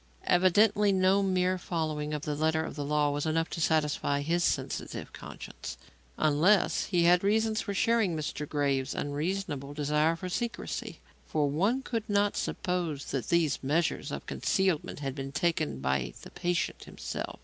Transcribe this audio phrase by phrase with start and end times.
[0.25, 4.43] Evidently no mere following of the letter of the law was enough to satisfy his
[4.43, 5.77] sensitive conscience.
[6.17, 8.49] Unless he had reasons for sharing Mr.
[8.49, 15.01] Graves's unreasonable desire for secrecy for one could not suppose that these measures of concealment
[15.01, 17.39] had been taken by the patient himself.